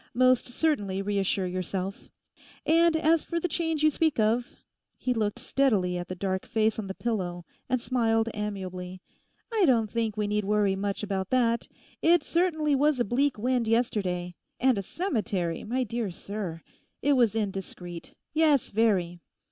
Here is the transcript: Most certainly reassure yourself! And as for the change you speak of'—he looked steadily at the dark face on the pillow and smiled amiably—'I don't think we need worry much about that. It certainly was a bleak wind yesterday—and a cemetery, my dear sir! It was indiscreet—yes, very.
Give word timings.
Most 0.15 0.47
certainly 0.47 1.03
reassure 1.03 1.45
yourself! 1.45 2.09
And 2.65 2.95
as 2.95 3.23
for 3.23 3.39
the 3.39 3.47
change 3.47 3.83
you 3.83 3.91
speak 3.91 4.17
of'—he 4.19 5.13
looked 5.13 5.37
steadily 5.37 5.95
at 5.95 6.07
the 6.07 6.15
dark 6.15 6.47
face 6.47 6.79
on 6.79 6.87
the 6.87 6.95
pillow 6.95 7.45
and 7.69 7.79
smiled 7.79 8.27
amiably—'I 8.33 9.65
don't 9.67 9.91
think 9.91 10.17
we 10.17 10.25
need 10.25 10.43
worry 10.43 10.75
much 10.75 11.03
about 11.03 11.29
that. 11.29 11.67
It 12.01 12.23
certainly 12.23 12.73
was 12.73 12.99
a 12.99 13.05
bleak 13.05 13.37
wind 13.37 13.67
yesterday—and 13.67 14.77
a 14.79 14.81
cemetery, 14.81 15.63
my 15.63 15.83
dear 15.83 16.09
sir! 16.09 16.63
It 17.03 17.13
was 17.13 17.35
indiscreet—yes, 17.35 18.69
very. 18.71 19.19